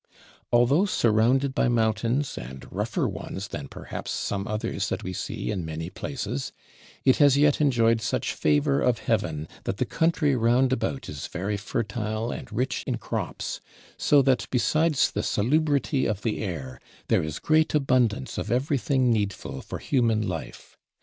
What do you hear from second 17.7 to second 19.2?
abundance of everything